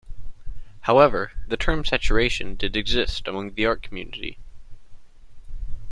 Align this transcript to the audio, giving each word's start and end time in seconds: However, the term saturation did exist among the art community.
However, 0.79 1.31
the 1.47 1.55
term 1.57 1.85
saturation 1.85 2.55
did 2.55 2.75
exist 2.75 3.27
among 3.27 3.51
the 3.53 3.67
art 3.67 3.83
community. 3.83 4.39